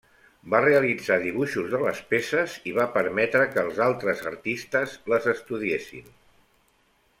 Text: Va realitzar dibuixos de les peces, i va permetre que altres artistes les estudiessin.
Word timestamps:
Va 0.51 0.59
realitzar 0.61 1.17
dibuixos 1.23 1.67
de 1.73 1.81
les 1.83 1.99
peces, 2.13 2.55
i 2.71 2.73
va 2.79 2.87
permetre 2.97 3.45
que 3.53 3.63
altres 3.89 4.25
artistes 4.33 4.99
les 5.15 5.29
estudiessin. 5.37 6.13